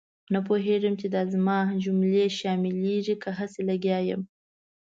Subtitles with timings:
[0.33, 4.21] نه پوهېږم چې دا زما جملې شاملېږي که هسې لګیا یم.